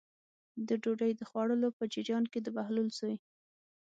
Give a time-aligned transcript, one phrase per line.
[0.67, 3.17] د ډوډۍ د خوړلو په جریان کې د بهلول زوی.